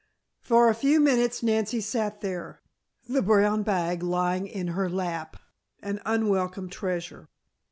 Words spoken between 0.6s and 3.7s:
a few minutes Nancy sat there, the brown